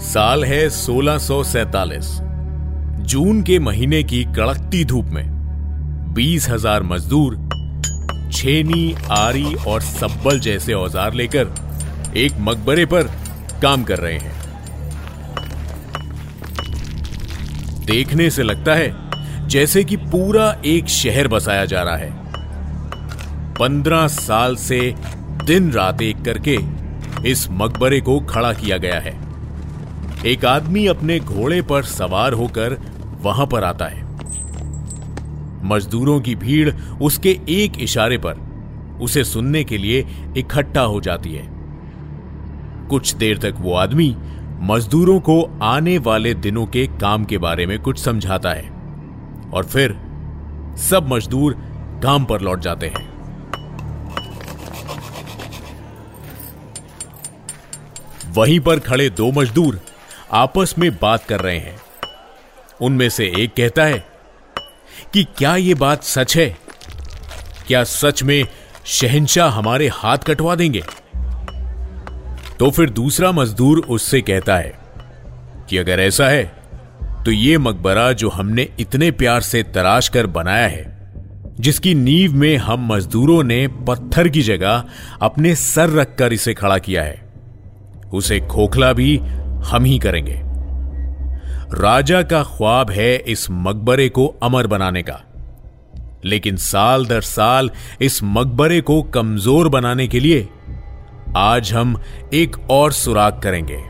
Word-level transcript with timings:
साल 0.00 0.44
है 0.44 0.68
सोलह 0.70 1.18
जून 3.02 3.42
के 3.42 3.58
महीने 3.58 4.02
की 4.02 4.24
कड़कती 4.24 4.84
धूप 4.84 5.04
में 5.04 5.24
बीस 6.14 6.48
हज़ार 6.48 6.82
मजदूर, 6.82 7.34
छेनी, 8.32 8.94
आरी 9.10 9.54
और 9.54 9.80
सब्बल 9.80 10.40
जैसे 10.40 10.72
औज़ार 10.72 11.14
लेकर 11.14 12.12
एक 12.16 12.32
मकबरे 12.40 12.86
पर 12.86 13.02
काम 13.62 13.84
कर 13.84 13.98
रहे 13.98 14.18
हैं। 14.18 14.34
देखने 17.86 18.30
से 18.30 18.42
लगता 18.42 18.74
है 18.74 19.48
जैसे 19.48 19.84
कि 19.84 19.96
पूरा 19.96 20.56
एक 20.64 20.88
शहर 20.88 21.28
बसाया 21.28 21.64
जा 21.64 21.82
रहा 21.82 21.96
है। 21.96 22.10
पंद्रह 23.54 24.06
साल 24.08 24.56
से 24.56 24.94
दिन 25.44 25.72
रात 25.72 26.02
एक 26.02 26.24
करके 26.24 26.58
इस 27.30 27.46
मकबरे 27.50 28.00
को 28.00 28.20
खड़ा 28.20 28.52
किया 28.52 28.76
गया 28.76 29.00
है। 29.00 29.25
एक 30.24 30.44
आदमी 30.44 30.86
अपने 30.86 31.18
घोड़े 31.20 31.62
पर 31.62 31.82
सवार 31.82 32.32
होकर 32.32 32.76
वहाँ 33.22 33.46
पर 33.46 33.64
आता 33.64 33.84
है। 33.84 34.04
मजदूरों 35.64 36.20
की 36.20 36.34
भीड़ 36.34 36.70
उसके 37.02 37.40
एक 37.48 37.78
इशारे 37.80 38.18
पर 38.18 38.34
उसे 39.00 39.24
सुनने 39.24 39.64
के 39.64 39.78
लिए 39.78 40.06
इकट्ठा 40.36 40.80
हो 40.80 41.00
जाती 41.00 41.34
है। 41.34 41.46
कुछ 42.88 43.14
देर 43.14 43.38
तक 43.38 43.54
वो 43.58 43.74
आदमी 43.74 44.16
मजदूरों 44.60 45.20
को 45.20 45.42
आने 45.62 45.98
वाले 45.98 46.34
दिनों 46.34 46.66
के 46.66 46.86
काम 46.86 47.24
के 47.24 47.38
बारे 47.38 47.66
में 47.66 47.78
कुछ 47.78 47.98
समझाता 47.98 48.50
है 48.50 48.68
और 49.52 49.64
फिर 49.64 49.96
सब 50.78 51.08
मजदूर 51.12 51.52
काम 52.02 52.24
पर 52.24 52.40
लौट 52.40 52.60
जाते 52.60 52.86
हैं। 52.86 53.04
वहीं 58.32 58.60
पर 58.60 58.78
खड़े 58.78 59.10
दो 59.10 59.30
मजदूर 59.32 59.80
आपस 60.30 60.74
में 60.78 60.90
बात 60.92 61.24
कर 61.24 61.40
रहे 61.40 61.58
हैं। 61.58 61.76
उनमें 62.80 63.08
से 63.08 63.26
एक 63.38 63.54
कहता 63.54 63.84
है 63.84 64.04
कि 65.12 65.24
क्या 65.38 65.56
यह 65.56 65.74
बात 65.74 66.02
सच 66.02 66.36
है? 66.36 66.56
क्या 67.66 67.84
सच 67.84 68.22
में 68.22 68.44
शहनशाह 68.86 69.50
हमारे 69.50 69.88
हाथ 69.88 70.18
कटवा 70.18 70.54
देंगे? 70.54 70.82
तो 72.58 72.70
फिर 72.70 72.90
दूसरा 72.90 73.32
मजदूर 73.32 73.78
उससे 73.78 74.20
कहता 74.20 74.56
है 74.56 74.78
कि 75.70 75.78
अगर 75.78 76.00
ऐसा 76.00 76.28
है 76.28 76.44
तो 77.24 77.30
ये 77.30 77.58
मकबरा 77.58 78.12
जो 78.12 78.28
हमने 78.28 78.68
इतने 78.80 79.10
प्यार 79.10 79.40
से 79.40 79.62
तराश 79.62 80.08
कर 80.08 80.26
बनाया 80.26 80.66
है, 80.68 80.84
जिसकी 81.60 81.94
नींव 81.94 82.32
में 82.32 82.56
हम 82.56 82.86
मजदूरों 82.86 83.42
ने 83.42 83.66
पत्थर 83.68 84.28
की 84.28 84.42
जगह 84.42 84.84
अपने 85.22 85.54
सर 85.54 85.90
रखकर 85.90 86.32
इसे 86.32 86.54
खड़ा 86.54 86.78
किया 86.78 87.02
है, 87.02 87.32
उसे 88.14 88.40
खोखला 88.40 88.92
भी 88.92 89.20
हम 89.66 89.84
ही 89.84 89.98
करेंगे। 89.98 90.40
राजा 91.74 92.22
का 92.22 92.42
ख्वाब 92.42 92.90
है 92.90 93.16
इस 93.16 93.46
मकबरे 93.50 94.08
को 94.08 94.26
अमर 94.42 94.66
बनाने 94.66 95.02
का। 95.02 95.22
लेकिन 96.24 96.56
साल 96.56 97.06
दर 97.06 97.20
साल 97.20 97.70
इस 98.00 98.20
मकबरे 98.24 98.80
को 98.80 99.02
कमज़ोर 99.14 99.68
बनाने 99.68 100.06
के 100.08 100.20
लिए 100.20 100.48
आज 101.36 101.72
हम 101.72 101.96
एक 102.34 102.56
और 102.70 102.92
सुराग 102.92 103.40
करेंगे। 103.42 103.82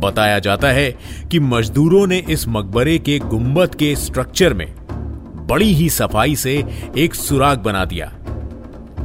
बताया 0.00 0.38
जाता 0.38 0.68
है 0.68 0.90
कि 1.30 1.40
मजदूरों 1.40 2.06
ने 2.06 2.18
इस 2.30 2.48
मकबरे 2.48 2.98
के 2.98 3.18
गुंबद 3.18 3.74
के 3.74 3.94
स्ट्रक्चर 3.96 4.54
में 4.54 4.68
बड़ी 5.46 5.72
ही 5.72 5.88
सफ़ाई 5.90 6.36
से 6.36 6.52
एक 6.96 7.14
सुराग 7.14 7.58
बना 7.58 7.84
दिया, 7.84 8.06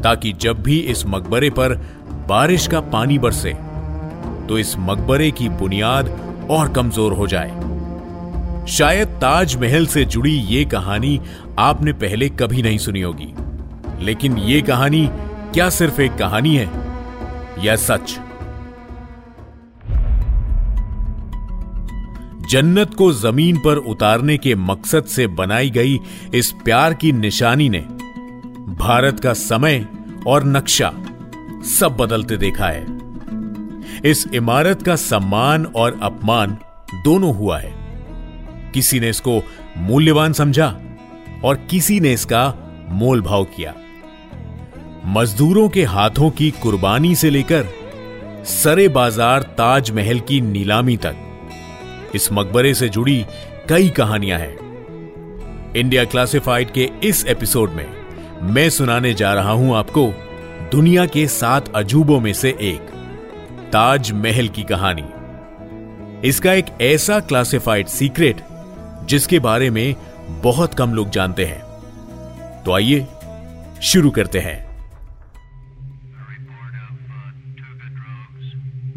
ताकि 0.01 0.33
जब 0.33 0.61
भी 0.63 0.79
इस 0.79 1.05
मकबरे 1.05 1.49
पर 1.49 1.75
बारिश 2.27 2.67
का 2.67 2.79
पानी 2.81 3.17
बरसे 3.19 3.53
तो 4.47 4.57
इस 4.57 4.75
मकबरे 4.79 5.29
की 5.31 5.49
बुनियाद 5.49 6.09
और 6.51 6.71
कमज़ोर 6.73 7.13
हो 7.13 7.27
जाए। 7.27 7.49
शायद 8.67 9.07
ताजमहल 9.21 9.85
से 9.85 10.05
जुड़ी 10.05 10.31
यह 10.31 10.67
कहानी 10.69 11.19
आपने 11.59 11.93
पहले 11.93 12.29
कभी 12.31 12.61
नहीं 12.61 12.77
सुनी 12.77 13.01
होगी। 13.01 13.33
लेकिन 14.05 14.37
यह 14.37 14.61
कहानी 14.61 15.07
क्या 15.53 15.69
सिर्फ़ 15.69 16.01
एक 16.01 16.15
कहानी 16.15 16.55
है, 16.55 16.69
या 17.65 17.75
सच? 17.75 18.17
जन्नत 22.49 22.93
को 22.93 23.11
ज़मीन 23.13 23.57
पर 23.57 23.77
उतारने 23.87 24.37
के 24.37 24.55
मकसद 24.55 25.05
से 25.05 25.27
बनाई 25.27 25.69
गई 25.69 25.99
इस 26.35 26.51
प्यार 26.63 26.93
की 26.93 27.11
निशानी 27.11 27.69
ने 27.69 27.79
भारत 28.79 29.19
का 29.19 29.33
समय 29.33 29.85
और 30.27 30.43
नक्शा 30.47 30.91
सब 31.65 31.95
बदलते 31.97 32.37
देखा 32.37 32.67
है। 32.67 32.85
इस 34.05 34.25
इमारत 34.33 34.81
का 34.81 34.95
सम्मान 34.95 35.65
और 35.65 35.99
अपमान 36.03 36.57
दोनों 37.03 37.33
हुआ 37.35 37.59
है। 37.59 37.73
किसी 38.73 38.99
ने 38.99 39.09
इसको 39.09 39.41
मूल्यवान 39.77 40.33
समझा 40.33 40.67
और 41.43 41.55
किसी 41.71 41.99
ने 41.99 42.13
इसका 42.13 42.47
मोल 42.89 43.21
भाव 43.21 43.43
किया। 43.55 43.73
मजदूरों 45.05 45.67
के 45.69 45.83
हाथों 45.83 46.29
की 46.29 46.49
कुर्बानी 46.51 47.15
से 47.15 47.29
लेकर 47.29 47.67
सरे 48.45 48.87
बाज़ार 48.87 49.43
ताजमहल 49.57 50.19
की 50.19 50.39
नीलामी 50.41 50.97
तक, 50.97 51.15
इस 52.15 52.29
मकबरे 52.31 52.73
से 52.73 52.89
जुड़ी 52.89 53.25
कई 53.69 53.89
कहानियाँ 53.89 54.39
हैं। 54.39 55.73
इंडिया 55.75 56.03
क्लासिफाइड 56.03 56.71
के 56.71 56.89
इस 57.03 57.25
एपिसोड 57.25 57.71
में 57.71 57.87
मैं 58.53 58.69
सुनाने 58.69 59.13
जा 59.13 59.33
रहा 59.33 59.51
हूँ 59.51 59.75
आपको 59.75 60.11
दुनिया 60.71 61.05
के 61.05 61.27
सात 61.27 61.75
अजूबों 61.75 62.19
में 62.19 62.33
से 62.33 62.49
एक, 62.49 62.81
ताजमहल 63.73 64.47
की 64.47 64.63
कहानी। 64.63 65.05
इसका 66.27 66.53
एक 66.53 66.65
ऐसा 66.81 67.19
क्लासिफाइड 67.19 67.87
सीक्रेट 67.87 68.41
जिसके 69.05 69.39
बारे 69.39 69.69
में 69.69 69.95
बहुत 70.29 70.73
कम 70.73 70.93
लोग 70.93 71.09
जानते 71.09 71.45
हैं। 71.45 71.61
तो 72.63 72.71
आइए, 72.71 73.07
शुरू 73.81 74.09
करते 74.09 74.39
हैं। 74.39 74.65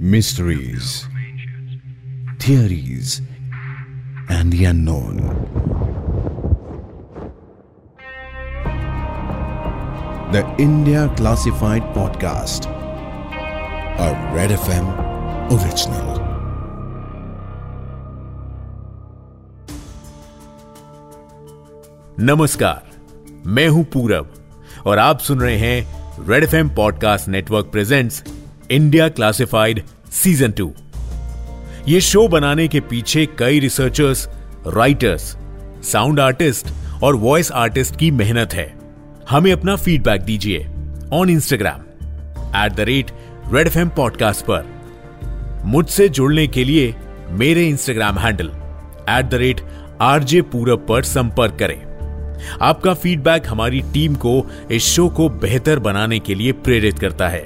Mysteries 0.01 1.03
theories 2.41 3.29
and 4.31 4.55
the. 4.55 5.88
The 10.33 10.45
India 10.59 11.11
Classified 11.17 11.83
Podcast, 11.95 12.67
a 13.99 14.09
Red 14.35 14.51
FM 14.51 14.89
original. 15.55 16.19
नमस्कार 22.21 22.83
मैं 23.47 23.69
हूँ 23.69 23.85
पूरब 23.85 24.35
और 24.87 24.99
आप 24.99 25.19
सुन 25.19 25.41
रहे 25.41 25.57
हैं 25.57 26.27
red 26.29 26.45
F 26.45 26.57
M 26.57 26.69
podcast 26.69 27.29
network 27.29 27.67
presents 27.67 28.23
India 28.71 29.09
classified 29.09 29.83
season 30.13 30.53
two 30.53 30.73
ये 31.89 32.01
शो 32.01 32.29
बनाने 32.29 32.69
के 32.69 32.81
पीछे 32.81 33.27
कई 33.39 33.61
रिसर्चर्स 33.61 34.29
राइटर्स 34.67 35.37
साउंड 35.83 36.21
आर्टिस्ट 36.21 36.73
और 37.03 37.17
वॉइस 37.17 37.53
आर्टिस्ट 37.53 37.97
की 37.97 38.11
मेहनत 38.11 38.55
है। 38.55 38.78
हमें 39.31 39.51
अपना 39.53 39.75
फीडबैक 39.77 40.23
दीजिए 40.23 40.59
on 41.13 41.31
Instagram 41.31 41.81
at 42.57 42.73
the 42.73 42.81
rate 42.81 43.11
red 43.53 43.67
F 43.67 43.79
podcast 43.97 44.45
पर। 44.45 45.63
मुझसे 45.65 46.09
जुड़ने 46.09 46.47
के 46.47 46.65
लिए 46.65 46.95
मेरे 47.31 47.67
Instagram 47.69 48.19
handle 48.19 48.47
at 49.09 49.25
the 49.25 49.35
rate 49.35 49.61
R J 50.03 50.41
Purab 50.43 50.87
पर 50.89 51.03
संपर्क 51.03 51.57
करें। 51.59 51.77
आपका 52.63 52.95
फीडबैक 52.95 53.47
हमारी 53.47 53.81
टीम 53.95 54.15
को 54.15 54.33
इस 54.71 54.85
शो 54.85 55.09
को 55.09 55.29
बेहतर 55.39 55.79
बनाने 55.79 56.19
के 56.19 56.35
लिए 56.35 56.53
प्रेरित 56.61 56.99
करता 56.99 57.29
है। 57.29 57.43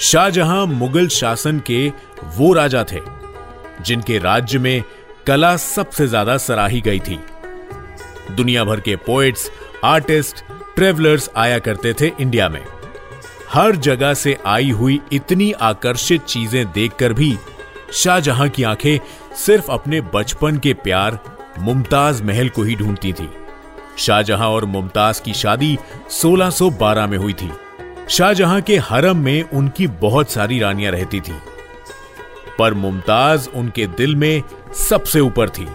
शाहजहां 0.00 0.66
मुगल 0.66 1.08
शासन 1.10 1.62
के 1.66 1.86
वो 2.36 2.52
राजा 2.52 2.84
थे, 2.92 3.00
जिनके 3.86 4.18
राज्य 4.18 4.58
में 4.58 4.82
कला 5.26 5.56
सबसे 5.58 6.06
ज़्यादा 6.06 6.36
सराही 6.38 6.80
गई 6.80 7.00
थी। 7.00 7.18
दुनिया 8.30 8.64
भर 8.64 8.80
के 8.80 8.96
पोएट्स 8.96 9.50
आर्टिस्ट 9.84 10.44
ट्रेवलर्स 10.76 11.30
आया 11.36 11.58
करते 11.58 11.92
थे 11.92 12.12
इंडिया 12.20 12.48
में। 12.48 12.64
हर 13.52 13.76
जगह 13.76 14.14
से 14.14 14.38
आई 14.46 14.70
हुई 14.70 15.00
इतनी 15.12 15.52
आकर्षित 15.52 16.24
चीज़ें 16.24 16.72
देखकर 16.72 17.12
भी 17.12 17.38
शाहजहां 17.92 18.50
की 18.50 18.62
आँखें 18.62 18.98
सिर्फ़ 19.36 19.72
अपने 19.72 20.00
बचपन 20.00 20.56
के 20.56 20.74
प्यार, 20.74 21.18
मुमताज़ 21.58 22.22
महल 22.22 22.48
को 22.48 22.62
ही 22.62 22.76
ढूंढती 22.76 23.12
थी। 23.12 23.30
शाहजहां 23.98 24.48
और 24.48 24.64
मुमताज़ 24.64 25.22
की 25.22 25.34
शादी 25.34 25.78
1612 26.10 27.06
में 27.06 27.18
हुई 27.18 27.32
थी। 27.32 27.52
शाहजहां 28.08 28.62
के 28.62 28.76
हरम 28.76 29.16
में 29.16 29.42
उनकी 29.42 29.86
बहुत 29.86 30.30
सारी 30.30 30.58
रानियाँ 30.58 30.92
रहती 30.92 31.20
थी। 31.20 31.34
पर 32.58 32.74
मुमताज़ 32.74 33.48
उनके 33.54 33.86
दिल 33.86 34.16
में 34.16 34.42
सबसे 34.74 35.20
ऊपर 35.20 35.48
थी। 35.48 35.68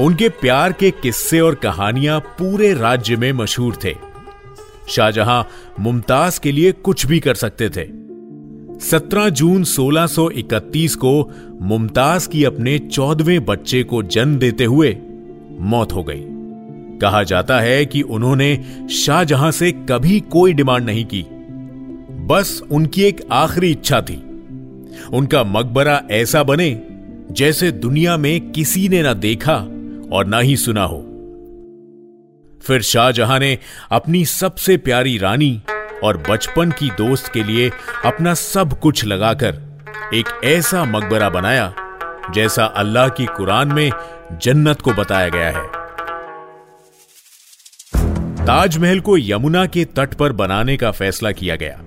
उनके 0.00 0.28
प्यार 0.28 0.72
के 0.72 0.90
किस्से 0.90 1.40
और 1.40 1.54
कहानियाँ 1.54 2.20
पूरे 2.20 2.74
राज्य 2.74 3.16
में 3.16 3.32
मशहूर 3.32 3.78
थे। 3.84 3.94
शाहजहां 4.88 5.42
मुमताज़ 5.80 6.40
के 6.40 6.52
लिए 6.52 6.72
कुछ 6.72 7.06
भी 7.06 7.20
कर 7.20 7.34
सकते 7.34 7.68
थे। 7.68 7.84
17 8.80 9.28
जून 9.28 9.64
1631 9.64 10.94
को 10.94 11.30
मुमताज़ 11.60 12.28
की 12.28 12.44
अपने 12.44 12.78
चौदहवें 12.78 13.44
बच्चे 13.44 13.82
को 13.82 14.02
जन्म 14.02 14.38
देते 14.38 14.64
हुए 14.64 14.96
मौत 15.60 15.92
हो 15.92 16.04
गई। 16.04 16.22
कहा 16.98 17.22
जाता 17.22 17.60
है 17.60 17.86
कि 17.86 18.02
उन्होंने 18.02 18.64
शाहजहां 18.92 19.50
से 19.50 19.72
कभी 19.72 20.20
कोई 20.20 20.52
डिमांड 20.52 20.84
नहीं 20.86 21.04
की। 21.04 21.26
बस 22.26 22.62
उनकी 22.70 23.02
एक 23.02 23.20
आखिरी 23.32 23.70
इच्छा 23.70 24.00
थी। 24.00 24.22
उनका 25.12 25.44
मकबरा 25.44 26.02
ऐसा 26.10 26.42
बने 26.42 26.82
जैसे 27.30 27.72
दुनिया 27.72 28.16
में 28.16 28.50
किसी 28.50 28.88
ने 28.88 29.02
ना 29.02 29.14
देखा 29.14 29.66
और 30.12 30.26
ना 30.26 30.38
ही 30.38 30.56
सुना 30.56 30.84
हो। 30.84 31.00
फिर 32.62 32.82
शाहजहां 32.82 33.38
ने 33.40 33.58
अपनी 33.90 34.24
सबसे 34.24 34.76
प्यारी 34.76 35.16
रानी 35.18 35.60
और 36.04 36.16
बचपन 36.30 36.70
की 36.70 36.90
दोस्त 36.90 37.32
के 37.32 37.42
लिए 37.42 37.70
अपना 38.04 38.34
सब 38.34 38.78
कुछ 38.80 39.04
लगाकर 39.04 39.60
एक 40.14 40.40
ऐसा 40.44 40.84
मकबरा 40.84 41.28
बनाया, 41.30 41.72
जैसा 42.34 42.64
अल्लाह 42.64 43.08
की 43.08 43.26
कुरान 43.26 43.72
में 43.72 43.90
जन्नत 44.42 44.80
को 44.80 44.92
बताया 44.92 45.28
गया 45.28 45.50
है। 45.50 45.66
ताजमहल 48.46 49.00
को 49.00 49.16
यमुना 49.18 49.66
के 49.66 49.84
तट 49.84 50.14
पर 50.14 50.32
बनाने 50.32 50.76
का 50.76 50.90
फैसला 50.90 51.32
किया 51.32 51.56
गया, 51.56 51.80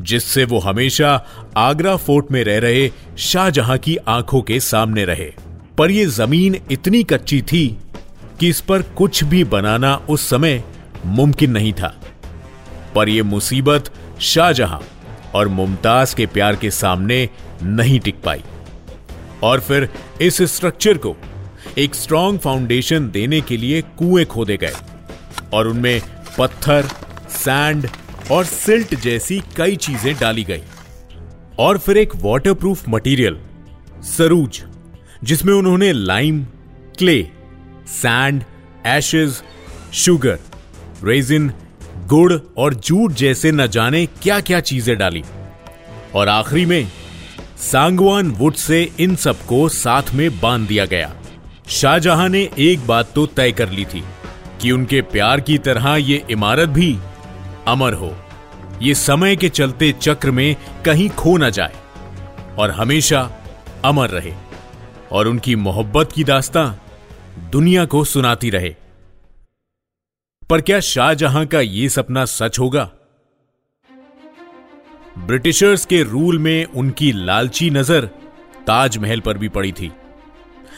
जिससे 0.00 0.44
वो 0.44 0.58
हमेशा 0.58 1.14
आगरा 1.56 1.96
फोर्ट 1.96 2.30
में 2.30 2.42
रह 2.44 2.58
रहे 2.58 2.88
शाहजहां 3.18 3.78
की 3.78 3.96
आँखों 4.08 4.42
के 4.42 4.60
सामने 4.60 5.04
रहे। 5.04 5.32
पर 5.78 5.90
यह 5.90 6.06
ज़मीन 6.06 6.56
इतनी 6.70 7.02
कच्ची 7.02 7.42
थी 7.42 7.78
कि 8.40 8.48
इस 8.48 8.60
पर 8.60 8.82
कुछ 8.82 9.24
भी 9.24 9.44
बनाना 9.44 9.94
उस 9.96 10.28
समय 10.30 10.62
मुमकिन 11.06 11.50
नहीं 11.50 11.72
था। 11.72 11.94
पर 12.94 13.08
यह 13.08 13.24
मुसीबत 13.24 13.90
शाहजहां 14.20 14.78
और 15.34 15.48
मुमताज़ 15.48 16.16
के 16.16 16.26
प्यार 16.26 16.56
के 16.56 16.70
सामने 16.70 17.28
नहीं 17.62 18.00
टिक 18.00 18.22
पाई। 18.22 18.42
और 19.42 19.60
फिर 19.60 19.88
इस 20.22 20.42
स्ट्रक्चर 20.42 20.98
को 20.98 21.16
एक 21.78 21.94
स्ट्रॉन्ग 21.94 22.40
फाउंडेशन 22.40 23.10
देने 23.10 23.40
के 23.40 23.56
लिए 23.56 23.82
कुएँ 23.82 24.24
खोदे 24.24 24.56
गए 24.56 24.74
और 25.52 25.68
उनमें 25.68 26.00
पत्थर 26.38 26.88
सैंड 27.30 27.88
और 28.30 28.44
सिल्ट 28.44 28.94
जैसी 28.94 29.42
कई 29.56 29.76
चीज़ें 29.76 30.14
डाली 30.14 30.44
गई। 30.44 30.62
और 31.58 31.78
फिर 31.78 31.98
एक 31.98 32.16
वाटरप्रूफ 32.16 32.88
मटेरियल 32.88 33.38
सरूज 34.02 34.62
जिसमें 35.24 35.52
उन्होंने 35.54 35.92
lime 35.92 36.42
clay 36.98 37.16
sand 37.88 38.42
ashes 38.86 39.42
sugar 39.94 40.38
resin 41.04 41.52
गुड़ 42.06 42.32
और 42.58 42.74
जूट 42.74 43.12
जैसे 43.12 43.52
न 43.52 43.66
जाने 43.66 44.04
क्या 44.22 44.40
क्या 44.40 44.60
चीज़ें 44.60 44.96
डाली। 44.98 45.22
और 46.14 46.28
आखिरी 46.28 46.64
में, 46.66 46.88
सांगवान 47.58 48.30
वुड 48.30 48.54
से 48.54 48.82
इन 49.00 49.16
सबको 49.16 49.68
साथ 49.68 50.14
में 50.14 50.40
बाँध 50.40 50.68
दिया 50.68 50.84
गया। 50.84 51.12
शाहजहां 51.68 52.28
ने 52.28 52.48
एक 52.58 52.86
बात 52.86 53.12
तो 53.14 53.26
तय 53.26 53.52
कर 53.52 53.70
ली 53.70 53.84
थी, 53.84 54.04
कि 54.62 54.72
उनके 54.72 55.02
प्यार 55.02 55.40
की 55.40 55.58
तरह 55.58 55.94
यह 55.96 56.26
इमारत 56.30 56.68
भी 56.68 56.96
अमर 57.66 57.94
हो। 57.94 58.14
ये 58.82 58.94
समय 58.94 59.36
के 59.36 59.48
चलते 59.48 59.92
चक्र 59.92 60.30
में 60.30 60.56
कहीं 60.84 61.08
खो 61.10 61.36
ना 61.36 61.50
जाए 61.50 61.74
और 62.58 62.70
हमेशा 62.70 63.30
अमर 63.84 64.10
रहे। 64.10 64.32
और 65.14 65.28
उनकी 65.28 65.54
मोहब्बत 65.56 66.12
की 66.12 66.24
दास्तां 66.24 66.70
दुनिया 67.50 67.84
को 67.84 68.04
सुनाती 68.04 68.50
रहे। 68.50 68.74
पर 70.50 70.60
क्या 70.60 70.80
शाहजहां 70.80 71.46
का 71.46 71.60
यह 71.60 71.88
सपना 71.88 72.24
सच 72.24 72.58
होगा? 72.58 72.90
ब्रिटिशर्स 75.18 75.84
के 75.84 76.02
रूल 76.02 76.38
में 76.38 76.64
उनकी 76.64 77.12
लालची 77.12 77.70
नज़र 77.70 78.06
ताजमहल 78.66 79.20
पर 79.20 79.38
भी 79.38 79.48
पड़ी 79.48 79.72
थी। 79.72 79.90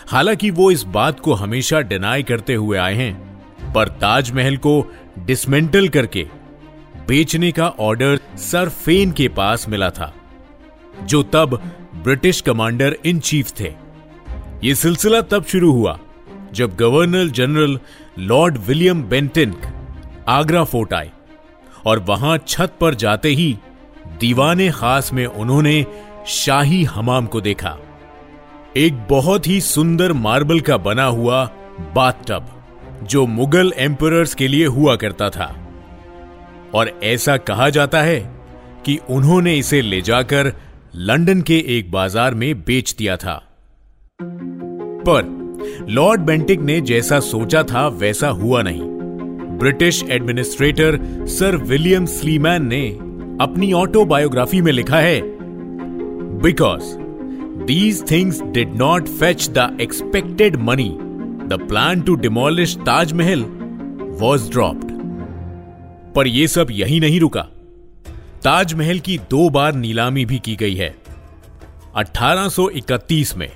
हालाँकि 0.09 0.51
वो 0.51 0.71
इस 0.71 0.83
बात 0.83 1.21
को 1.21 1.35
हमेशा 1.35 1.81
डिनाई 1.81 2.23
करते 2.23 2.55
हुए 2.55 2.79
आए 2.79 2.95
हैं, 2.95 3.73
पर 3.73 3.89
ताजमहल 3.89 4.57
को 4.57 4.75
डिसमेंटल 5.19 5.89
करके 5.89 6.27
बेचने 7.09 7.53
का 7.53 7.69
ऑर्डर 7.69 8.21
सर 8.37 8.69
फेन 8.69 9.13
के 9.13 9.29
पास 9.29 9.69
मिला 9.69 9.91
था, 9.91 10.13
जो 11.03 11.23
तब 11.23 11.57
ब्रिटिश 11.95 12.41
कमांडर 12.41 12.97
इन 13.05 13.21
चीफ 13.21 13.53
थे। 13.61 13.86
यह 14.65 14.75
सिलसिला 14.75 15.21
तब 15.21 15.45
शुरू 15.45 15.73
हुआ 15.73 15.99
जब 16.55 16.77
governor 16.77 17.29
general 17.29 17.79
Lord 18.19 18.57
William 18.59 19.03
Bentinck 19.03 19.55
Agra 20.29 20.65
fort 20.65 20.93
आए 20.95 21.11
और 21.87 21.99
वहाँ 21.99 22.39
छत 22.49 22.73
पर 22.81 22.95
जाते 22.95 23.29
ही 23.29 23.57
दीवाने 24.21 24.71
खास 24.71 25.13
में 25.13 25.27
उन्होंने 25.27 25.85
शाही 26.27 26.83
हमाम 26.85 27.27
को 27.27 27.41
देखा। 27.41 27.77
एक 28.77 29.07
बहुत 29.11 29.47
ही 29.47 29.61
सुंदर 29.61 30.13
मार्बल 30.13 30.61
का 30.61 30.77
बना 30.77 31.05
हुआ 31.05 31.45
बाथटब, 31.95 32.47
जो 33.03 33.27
मुगल 33.27 33.73
एम्परर्स 33.77 34.35
के 34.35 34.49
लिए 34.49 34.67
हुआ 34.67 34.97
करता 34.97 35.31
था। 35.31 35.55
और 36.75 37.01
ऐसा 37.05 37.37
कहा 37.37 37.69
जाता 37.71 38.03
है 38.03 38.19
कि 38.87 38.99
उन्होंने 39.11 39.55
इसे 39.55 39.81
ले 39.83 40.01
जाकर 40.01 40.53
लंदन 40.95 41.43
के 41.43 41.59
एक 41.79 41.91
बाज़ार 41.91 42.35
में 42.35 42.55
बेच 42.61 42.95
दिया 42.99 43.17
था। 43.17 43.43
पर 45.09 45.87
लॉर्ड 45.89 46.21
बेंटिक 46.21 46.61
ने 46.61 46.81
जैसा 46.81 47.21
सोचा 47.21 47.63
था, 47.63 47.89
वैसा 47.89 48.29
हुआ 48.29 48.63
नहीं। 48.63 48.83
British 49.59 50.03
administrator 50.11 50.99
sir 51.27 51.57
William 51.57 52.07
Sleeman 52.07 52.67
ने 52.67 52.89
अपनी 53.41 53.73
ऑटोबायोग्राफी 53.73 54.61
में 54.61 54.73
लिखा 54.73 54.99
है 54.99 55.21
because 56.43 56.83
these 57.67 58.11
things 58.11 58.43
did 58.43 58.75
not 58.75 59.09
fetch 59.09 59.49
the 59.49 59.77
expected 59.81 60.57
money 60.57 60.89
the 61.49 61.59
plan 61.69 62.01
to 62.01 62.15
demolish 62.15 62.77
Taj Mahal 62.77 63.45
was 64.21 64.51
dropped 64.51 64.95
पर 66.15 66.27
यह 66.27 66.47
सब 66.47 66.67
यही 66.71 67.01
नहीं 67.01 67.21
रुका। 67.21 67.43
ताजमहल 68.45 68.99
की 68.99 69.19
दो 69.31 69.49
बार 69.51 69.75
नीलामी 69.75 70.25
भी 70.25 70.39
की 70.39 70.57
गई 70.57 70.75
है। 70.75 70.95
1831 71.97 73.37
में 73.37 73.49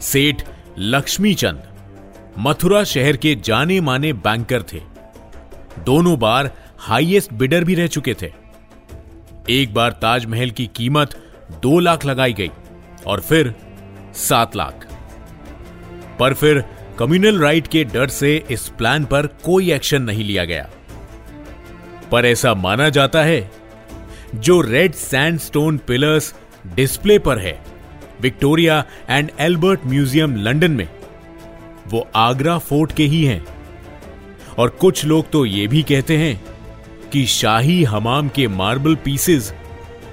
सेठ 0.00 0.42
लक्ष्मीचंद, 0.78 1.62
मथुरा 2.38 2.84
शहर 2.84 3.16
के 3.16 3.34
जाने 3.34 3.80
माने 3.80 4.12
बैंकर 4.12 4.62
थे। 4.62 4.80
दोनों 5.78 6.18
बार 6.18 6.50
हाईएस्ट 6.78 7.32
बिडर 7.32 7.64
भी 7.64 7.74
रह 7.74 7.86
चुके 7.86 8.14
थे। 8.22 8.32
एक 9.50 9.74
बार 9.74 9.92
ताजमहल 9.92 10.50
की 10.50 10.66
कीमत 10.66 11.14
दो 11.62 11.78
लाख 11.78 12.04
लगाई 12.04 12.32
गई 12.32 12.50
और 13.06 13.20
फिर 13.20 13.54
सात 14.14 14.56
लाख। 14.56 14.86
पर 16.18 16.34
फिर 16.34 16.64
कम्युनल 16.98 17.38
राइट 17.38 17.66
के 17.66 17.84
डर 17.84 18.08
से 18.08 18.44
इस 18.50 18.68
प्लान 18.68 19.04
पर 19.04 19.26
कोई 19.26 19.72
एक्शन 19.72 20.02
नहीं 20.02 20.24
लिया 20.24 20.44
गया। 20.44 20.70
पर 22.12 22.26
ऐसा 22.26 22.54
माना 22.54 22.88
जाता 22.88 23.22
है, 23.22 23.50
जो 24.34 24.60
रेड 24.60 24.92
सैंडस्टोन 24.92 25.78
पिलर्स 25.78 26.34
डिस्प्ले 26.66 27.18
पर 27.18 27.38
है 27.38 27.69
Victoria 28.22 28.84
and 29.10 29.30
Albert 29.40 29.86
museum 29.86 30.36
London 30.36 30.70
में। 30.70 30.88
वो 31.88 32.06
आगरा 32.16 32.58
फोर्ट 32.58 32.92
के 32.92 33.04
ही 33.04 33.24
हैं। 33.24 33.44
और 34.58 34.68
कुछ 34.70 35.04
लोग 35.04 35.30
तो 35.30 35.44
ये 35.46 35.66
भी 35.66 35.82
कहते 35.82 36.16
हैं 36.16 36.40
कि 37.12 37.24
शाही 37.26 37.82
हमाम 37.84 38.28
के 38.28 38.46
मार्बल 38.48 38.94
पीसेस 38.94 39.52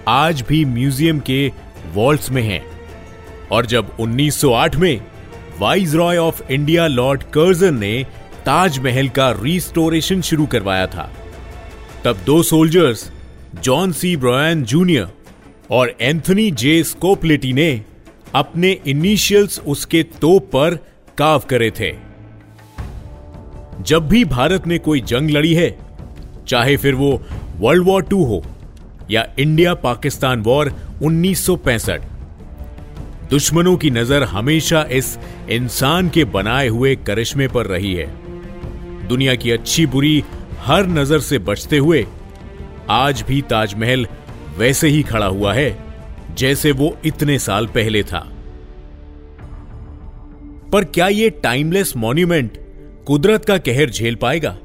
आज 0.07 0.41
भी 0.41 0.63
म्यूज़ियम 0.65 1.19
के 1.19 1.51
वॉल्ट्स 1.93 2.31
में 2.31 2.41
हैं। 2.41 2.61
और 3.51 3.65
जब 3.65 3.95
1908 3.99 4.75
में 4.75 5.01
viceroy 5.93 6.17
of 6.17 6.41
India 6.51 6.87
Lord 6.87 7.23
Curzon 7.33 7.77
ने 7.77 8.03
ताजमहल 8.45 9.09
का 9.09 9.29
रिस्टोरेशन 9.31 10.21
शुरू 10.21 10.45
करवाया 10.45 10.87
था, 10.87 11.11
तब 12.03 12.17
दो 12.25 12.41
soldiers 12.43 13.09
John 13.63 13.91
C 13.91 14.15
Bryan 14.17 14.63
junior 14.63 15.07
और 15.71 15.93
एंथनी 16.01 16.49
जे 16.53 16.83
स्कोपलेटी 16.83 17.53
ने 17.53 17.69
अपने 18.35 18.71
इनिशियल्स 18.87 19.59
उसके 19.59 20.03
तोप 20.03 20.45
पर 20.45 20.75
काव 21.17 21.39
करे 21.39 21.71
थे। 21.71 21.91
जब 23.81 24.07
भी 24.07 24.25
भारत 24.25 24.67
ने 24.67 24.77
कोई 24.77 25.01
जंग 25.01 25.29
लड़ी 25.29 25.53
है, 25.53 25.77
चाहे 26.47 26.77
फिर 26.77 26.95
वो 26.95 27.21
वर्ल्ड 27.57 27.83
वॉर 27.83 28.03
टू 28.03 28.23
हो 28.23 28.43
या 29.11 29.25
इंडिया 29.39 29.73
पाकिस्तान 29.73 30.41
वॉर 30.41 30.71
1965 31.03 32.01
दुश्मनों 33.29 33.77
की 33.77 33.89
नज़र 33.89 34.23
हमेशा 34.23 34.85
इस 34.91 35.17
इंसान 35.49 36.09
के 36.09 36.25
बनाए 36.25 36.67
हुए 36.67 36.95
करिश्मे 36.95 37.47
पर 37.47 37.65
रही 37.65 37.93
है। 37.93 38.07
दुनिया 39.07 39.35
की 39.35 39.51
अच्छी 39.51 39.85
बुरी 39.85 40.23
हर 40.59 40.87
नज़र 40.87 41.19
से 41.19 41.39
बचते 41.39 41.77
हुए 41.77 42.05
आज 42.89 43.21
भी 43.21 43.41
ताजमहल 43.41 44.07
वैसे 44.57 44.87
ही 44.87 45.03
खड़ा 45.03 45.25
हुआ 45.25 45.53
है। 45.53 45.86
जैसे 46.37 46.71
वो 46.71 46.97
इतने 47.05 47.39
साल 47.39 47.67
पहले 47.67 48.03
था। 48.03 48.33
पर 50.73 50.83
क्या 50.83 51.07
ये 51.07 51.29
टाइमलेस 51.29 51.97
मॉन्यूमेंट 51.97 52.57
कुदरत 53.07 53.45
का 53.45 53.57
कहर 53.57 53.89
झेल 53.89 54.15
पाएगा? 54.15 54.57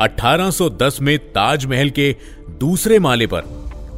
1810 0.00 0.98
में 1.00 1.18
ताजमहल 1.18 1.90
के 1.90 2.16
दूसरे 2.50 2.98
माले 2.98 3.26
पर 3.26 3.42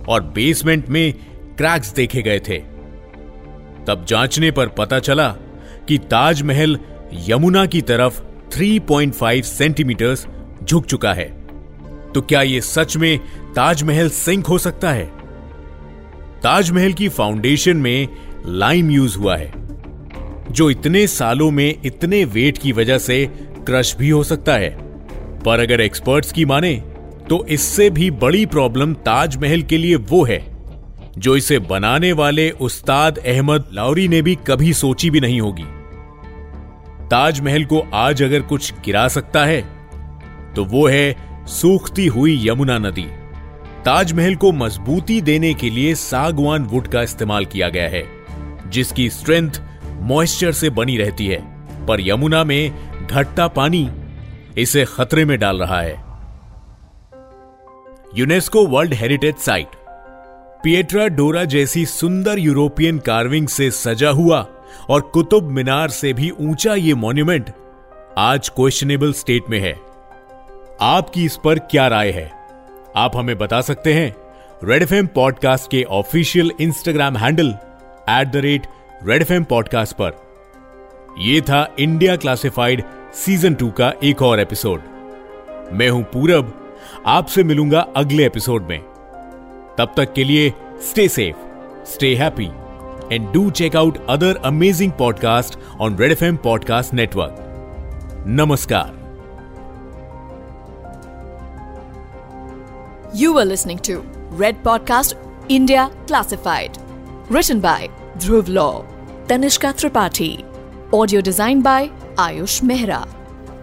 और 0.08 0.22
बेसमेंट 0.22 0.88
में 0.88 1.14
क्रैक्स 1.56 1.94
देखे 1.94 2.22
गए 2.22 2.38
थे। 2.38 2.58
तब 3.86 4.04
जांचने 4.08 4.50
पर 4.50 4.68
पता 4.68 4.98
चला 4.98 5.28
कि 5.88 5.98
ताजमहल 5.98 6.78
यमुना 7.28 7.66
की 7.66 7.82
तरफ़ 7.82 8.20
3.5 8.50 9.44
सेंटीमीटर 9.44 10.16
झुक 10.64 10.86
चुका 10.86 11.12
है। 11.12 11.46
तो 12.14 12.20
क्या 12.20 12.42
यह 12.42 12.60
सच 12.60 12.96
में 12.96 13.18
ताजमहल 13.54 14.10
सिंक 14.10 14.46
हो 14.46 14.58
सकता 14.58 14.90
है? 14.90 15.21
ताजमहल 16.42 16.92
की 16.92 17.08
फाउंडेशन 17.08 17.76
में 17.76 18.08
लाइम 18.46 18.90
यूज़ 18.90 19.18
हुआ 19.18 19.36
है, 19.36 19.52
जो 20.50 20.70
इतने 20.70 21.06
सालों 21.06 21.50
में 21.50 21.74
इतने 21.84 22.24
वेट 22.26 22.58
की 22.58 22.72
वजह 22.72 22.98
से 22.98 23.24
क्रश 23.66 23.94
भी 23.96 24.08
हो 24.10 24.22
सकता 24.24 24.54
है। 24.54 24.70
पर 25.40 25.60
अगर 25.60 25.80
एक्सपर्ट्स 25.80 26.32
की 26.32 26.44
माने 26.44 26.74
तो 27.28 27.44
इससे 27.46 27.88
भी 27.90 28.10
बड़ी 28.10 28.44
प्रॉब्लम 28.46 28.94
ताजमहल 29.04 29.62
के 29.62 29.78
लिए 29.78 29.96
वो 29.96 30.24
है, 30.24 30.40
जो 31.18 31.36
इसे 31.36 31.58
बनाने 31.60 32.12
वाले 32.12 32.50
उस्ताद 32.50 33.18
अहमद 33.18 33.68
लाउरी 33.72 34.08
ने 34.08 34.22
भी 34.22 34.36
कभी 34.46 34.72
सोची 34.72 35.10
भी 35.10 35.20
नहीं 35.20 35.40
होगी। 35.40 35.66
ताजमहल 37.08 37.64
को 37.64 37.84
आज 37.94 38.22
अगर 38.22 38.40
कुछ 38.42 38.72
गिरा 38.84 39.08
सकता 39.08 39.44
है 39.44 39.60
तो 40.54 40.64
वो 40.64 40.86
है 40.88 41.14
सूखती 41.50 42.06
हुई 42.06 42.38
यमुना 42.42 42.78
नदी। 42.78 43.06
ताजमहल 43.84 44.34
को 44.34 44.52
मजबूती 44.52 45.20
देने 45.20 45.52
के 45.54 45.70
लिए 45.70 45.94
सागवान 45.94 46.64
वुड 46.64 46.86
का 46.88 47.02
इस्तेमाल 47.02 47.44
किया 47.44 47.68
गया 47.68 47.88
है, 47.88 48.04
जिसकी 48.70 49.08
स्ट्रेंथ 49.10 49.60
मॉइस्चर 50.02 50.52
से 50.52 50.70
बनी 50.70 50.96
रहती 50.96 51.26
है, 51.26 51.40
पर 51.86 52.00
यमुना 52.00 52.44
में 52.44 53.06
घटता 53.06 53.46
पानी 53.48 53.88
इसे 54.58 54.84
खतरे 54.84 55.24
में 55.24 55.38
डाल 55.38 55.58
रहा 55.58 55.80
है। 55.80 55.94
UNESCO 58.16 58.66
world 58.66 58.94
heritage 58.94 59.36
site, 59.36 59.68
pietra 60.64 61.06
dura 61.08 61.44
जैसी 61.44 61.84
सुंदर 61.86 62.38
यूरोपियन 62.38 62.98
कार्विंग 62.98 63.48
से 63.48 63.70
सजा 63.70 64.10
हुआ 64.10 64.46
और 64.90 65.00
कुतुब 65.00 65.50
मीनार 65.50 65.88
से 65.88 66.12
भी 66.12 66.30
ऊँचा 66.30 66.74
ये 66.74 66.94
मॉन्यूमेंट 66.94 67.50
आज 68.18 68.48
क्वेश्चनेबल 68.48 69.12
स्टेट 69.12 69.50
में 69.50 69.58
है। 69.60 69.72
आपकी 70.80 71.24
इस 71.24 71.36
पर 71.36 71.58
क्या 71.58 71.86
राय 71.88 72.10
है? 72.10 72.41
आप 72.96 73.16
हमें 73.16 73.38
बता 73.38 73.60
सकते 73.60 73.94
हैं। 73.94 74.16
रेड 74.64 74.82
एफ़ 74.82 75.06
पॉडकास्ट 75.06 75.70
के 75.70 75.82
official 75.82 76.52
Instagram 76.60 77.16
handle 77.16 77.48
at 78.10 78.28
the 78.28 78.36
rate 78.36 78.66
Red 79.04 79.22
FM 79.22 79.42
podcast 79.42 79.96
पर। 79.96 80.12
यह 81.18 81.40
था 81.40 81.74
इंडिया 81.78 82.16
क्लासिफाइड 82.16 82.82
सीज़न 83.14 83.54
टू 83.54 83.70
का 83.70 83.92
एक 84.04 84.22
और 84.22 84.40
एपिसोड 84.40 84.80
मैं 85.72 85.88
हूँ 85.88 86.02
पूरब 86.02 86.72
आपसे 87.06 87.44
मिलूँगा 87.44 87.80
अगले 87.96 88.26
एपिसोड 88.26 88.62
में। 88.62 88.78
तब 89.78 89.94
तक 89.96 90.12
के 90.12 90.24
लिए 90.24 90.52
stay 90.90 91.08
safe 91.08 91.36
stay 91.84 92.14
happy 92.14 92.50
and 93.14 93.32
do 93.32 93.50
check 93.50 93.76
out 93.76 94.06
other 94.06 94.36
amazing 94.36 94.92
podcast 94.92 95.58
on 95.80 95.98
Red 95.98 96.12
FM 96.12 96.34
podcast 96.36 96.94
network 96.94 97.36
नमस्कार। 98.26 99.01
You 103.14 103.34
were 103.34 103.44
listening 103.44 103.78
to 103.80 104.00
Red 104.30 104.62
Podcast 104.62 105.14
India 105.50 105.90
Classified. 106.06 106.78
Written 107.28 107.60
by 107.60 107.90
Dhruv 108.16 108.48
Law, 108.48 108.86
Tanishka 109.26 109.74
Tripathi. 109.74 110.42
Audio 110.94 111.20
design 111.20 111.60
by 111.60 111.88
Ayush 112.16 112.62
Mehra. 112.62 113.06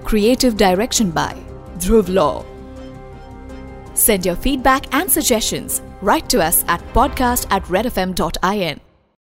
Creative 0.04 0.56
direction 0.56 1.10
by 1.10 1.36
Dhruv 1.80 2.14
Law. 2.14 2.46
Send 3.96 4.24
your 4.24 4.36
feedback 4.36 4.94
and 4.94 5.10
suggestions 5.10 5.82
right 6.02 6.30
to 6.30 6.44
us 6.44 6.64
at 6.68 6.82
podcast 6.94 7.48
at 7.50 7.64
redfm.in. 7.64 8.89